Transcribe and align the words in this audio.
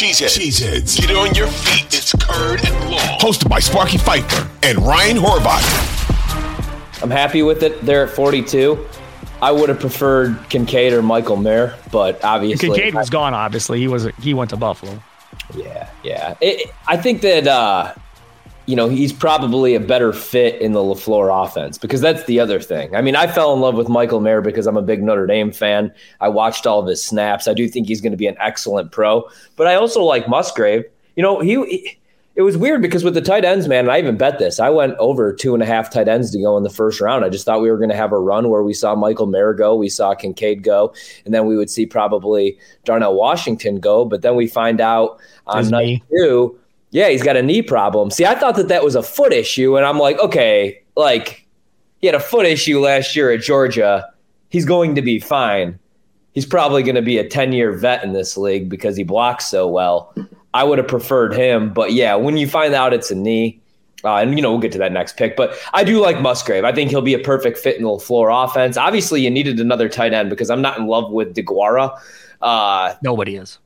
Cheeseheads. 0.00 0.38
Cheeseheads. 0.38 0.98
Get 0.98 1.14
on 1.14 1.34
your 1.34 1.46
feet. 1.46 1.84
It's 1.92 2.14
Curd 2.14 2.64
and 2.64 2.90
Long. 2.90 3.18
Hosted 3.20 3.50
by 3.50 3.58
Sparky 3.58 3.98
Fifer 3.98 4.48
and 4.62 4.78
Ryan 4.78 5.18
Horvat. 5.18 7.02
I'm 7.02 7.10
happy 7.10 7.42
with 7.42 7.62
it. 7.62 7.84
They're 7.84 8.06
at 8.06 8.10
42. 8.10 8.82
I 9.42 9.52
would 9.52 9.68
have 9.68 9.78
preferred 9.78 10.38
Kincaid 10.48 10.94
or 10.94 11.02
Michael 11.02 11.36
Mayer, 11.36 11.76
but 11.92 12.24
obviously 12.24 12.70
Kincaid 12.70 12.94
was 12.94 13.10
gone. 13.10 13.34
Obviously, 13.34 13.78
he 13.78 13.88
was 13.88 14.06
he 14.22 14.32
went 14.32 14.48
to 14.50 14.56
Buffalo. 14.56 15.02
Yeah, 15.54 15.90
yeah. 16.02 16.34
It, 16.40 16.72
I 16.88 16.96
think 16.96 17.20
that 17.20 17.46
uh, 17.46 17.92
you 18.70 18.76
know 18.76 18.88
he's 18.88 19.12
probably 19.12 19.74
a 19.74 19.80
better 19.80 20.12
fit 20.12 20.62
in 20.62 20.72
the 20.72 20.78
LaFleur 20.78 21.44
offense 21.44 21.76
because 21.76 22.00
that's 22.00 22.24
the 22.26 22.38
other 22.38 22.60
thing. 22.60 22.94
I 22.94 23.02
mean, 23.02 23.16
I 23.16 23.26
fell 23.26 23.52
in 23.52 23.60
love 23.60 23.74
with 23.74 23.88
Michael 23.88 24.20
Mayer 24.20 24.40
because 24.40 24.68
I'm 24.68 24.76
a 24.76 24.82
big 24.82 25.02
Notre 25.02 25.26
Dame 25.26 25.50
fan. 25.50 25.92
I 26.20 26.28
watched 26.28 26.68
all 26.68 26.78
of 26.78 26.86
his 26.86 27.04
snaps. 27.04 27.48
I 27.48 27.52
do 27.52 27.68
think 27.68 27.88
he's 27.88 28.00
going 28.00 28.12
to 28.12 28.16
be 28.16 28.28
an 28.28 28.36
excellent 28.38 28.92
pro, 28.92 29.28
but 29.56 29.66
I 29.66 29.74
also 29.74 30.04
like 30.04 30.28
Musgrave. 30.28 30.84
You 31.16 31.24
know, 31.24 31.40
he, 31.40 31.54
he 31.66 31.98
it 32.36 32.42
was 32.42 32.56
weird 32.56 32.80
because 32.80 33.02
with 33.02 33.14
the 33.14 33.20
tight 33.20 33.44
ends, 33.44 33.66
man, 33.66 33.80
and 33.80 33.90
I 33.90 33.98
even 33.98 34.16
bet 34.16 34.38
this. 34.38 34.60
I 34.60 34.70
went 34.70 34.94
over 34.98 35.32
two 35.32 35.52
and 35.52 35.62
a 35.64 35.66
half 35.66 35.90
tight 35.90 36.06
ends 36.06 36.30
to 36.30 36.40
go 36.40 36.56
in 36.56 36.62
the 36.62 36.70
first 36.70 37.00
round. 37.00 37.24
I 37.24 37.28
just 37.28 37.44
thought 37.44 37.60
we 37.60 37.70
were 37.70 37.76
going 37.76 37.90
to 37.90 37.96
have 37.96 38.12
a 38.12 38.18
run 38.18 38.50
where 38.50 38.62
we 38.62 38.72
saw 38.72 38.94
Michael 38.94 39.26
Mayer 39.26 39.52
go, 39.52 39.74
we 39.74 39.88
saw 39.88 40.14
Kincaid 40.14 40.62
go, 40.62 40.94
and 41.24 41.34
then 41.34 41.46
we 41.46 41.56
would 41.56 41.68
see 41.68 41.86
probably 41.86 42.56
Darnell 42.84 43.14
Washington 43.16 43.80
go. 43.80 44.04
But 44.04 44.22
then 44.22 44.36
we 44.36 44.46
find 44.46 44.80
out 44.80 45.20
on 45.48 45.70
night 45.70 45.84
knee. 45.84 46.02
two, 46.16 46.59
yeah, 46.90 47.08
he's 47.08 47.22
got 47.22 47.36
a 47.36 47.42
knee 47.42 47.62
problem. 47.62 48.10
See, 48.10 48.26
I 48.26 48.34
thought 48.34 48.56
that 48.56 48.68
that 48.68 48.84
was 48.84 48.94
a 48.94 49.02
foot 49.02 49.32
issue, 49.32 49.76
and 49.76 49.86
I'm 49.86 49.98
like, 49.98 50.18
okay, 50.18 50.82
like 50.96 51.46
he 52.00 52.06
had 52.06 52.16
a 52.16 52.20
foot 52.20 52.46
issue 52.46 52.80
last 52.80 53.14
year 53.14 53.30
at 53.30 53.40
Georgia. 53.40 54.12
He's 54.48 54.64
going 54.64 54.94
to 54.96 55.02
be 55.02 55.20
fine. 55.20 55.78
He's 56.32 56.46
probably 56.46 56.82
going 56.82 56.96
to 56.96 57.02
be 57.02 57.18
a 57.18 57.28
10 57.28 57.52
year 57.52 57.72
vet 57.72 58.02
in 58.02 58.12
this 58.12 58.36
league 58.36 58.68
because 58.68 58.96
he 58.96 59.04
blocks 59.04 59.46
so 59.46 59.68
well. 59.68 60.14
I 60.54 60.64
would 60.64 60.78
have 60.78 60.88
preferred 60.88 61.34
him, 61.34 61.72
but 61.72 61.92
yeah, 61.92 62.16
when 62.16 62.36
you 62.36 62.48
find 62.48 62.74
out 62.74 62.92
it's 62.92 63.10
a 63.10 63.14
knee, 63.14 63.60
uh, 64.02 64.16
and 64.16 64.34
you 64.34 64.42
know 64.42 64.50
we'll 64.50 64.60
get 64.60 64.72
to 64.72 64.78
that 64.78 64.92
next 64.92 65.16
pick, 65.16 65.36
but 65.36 65.54
I 65.74 65.84
do 65.84 66.00
like 66.00 66.20
Musgrave. 66.20 66.64
I 66.64 66.72
think 66.72 66.90
he'll 66.90 67.02
be 67.02 67.14
a 67.14 67.18
perfect 67.18 67.58
fit 67.58 67.76
in 67.76 67.84
the 67.84 67.98
floor 67.98 68.30
offense. 68.30 68.76
Obviously, 68.76 69.20
you 69.20 69.30
needed 69.30 69.60
another 69.60 69.88
tight 69.88 70.12
end 70.12 70.30
because 70.30 70.50
I'm 70.50 70.62
not 70.62 70.78
in 70.78 70.86
love 70.86 71.12
with 71.12 71.34
Deguara. 71.34 71.96
Uh, 72.40 72.94
Nobody 73.02 73.36
is. 73.36 73.58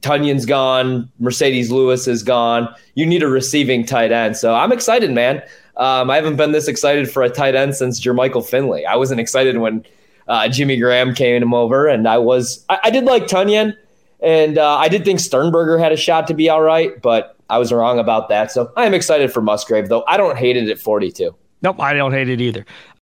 Tonyan's 0.00 0.46
gone, 0.46 1.10
Marcedes 1.20 1.70
Lewis 1.70 2.08
is 2.08 2.22
gone. 2.22 2.72
You 2.94 3.06
need 3.06 3.22
a 3.22 3.28
receiving 3.28 3.84
tight 3.84 4.12
end, 4.12 4.36
so 4.36 4.54
I'm 4.54 4.72
excited, 4.72 5.10
man. 5.12 5.42
Um, 5.76 6.10
I 6.10 6.16
haven't 6.16 6.36
been 6.36 6.52
this 6.52 6.68
excited 6.68 7.10
for 7.10 7.22
a 7.22 7.30
tight 7.30 7.54
end 7.54 7.76
since 7.76 8.00
Jermichael 8.00 8.46
Finley. 8.46 8.84
I 8.84 8.96
wasn't 8.96 9.20
excited 9.20 9.58
when 9.58 9.84
uh, 10.28 10.48
Jimmy 10.48 10.76
Graham 10.76 11.14
came 11.14 11.54
over, 11.54 11.86
and 11.86 12.08
I 12.08 12.18
was. 12.18 12.64
I, 12.68 12.78
I 12.84 12.90
did 12.90 13.04
like 13.04 13.24
Tunyon. 13.24 13.76
And 14.22 14.56
uh, 14.56 14.76
I 14.76 14.88
did 14.88 15.04
think 15.04 15.18
Sternberger 15.18 15.78
had 15.78 15.90
a 15.90 15.96
shot 15.96 16.28
to 16.28 16.34
be 16.34 16.48
all 16.48 16.62
right, 16.62 17.00
but 17.02 17.36
I 17.50 17.58
was 17.58 17.72
wrong 17.72 17.98
about 17.98 18.28
that. 18.28 18.52
So 18.52 18.72
I 18.76 18.86
am 18.86 18.94
excited 18.94 19.32
for 19.32 19.42
Musgrave, 19.42 19.88
though. 19.88 20.04
I 20.06 20.16
don't 20.16 20.38
hate 20.38 20.56
it 20.56 20.68
at 20.68 20.78
42. 20.78 21.34
Nope, 21.60 21.80
I 21.80 21.92
don't 21.92 22.12
hate 22.12 22.28
it 22.28 22.40
either. 22.40 22.64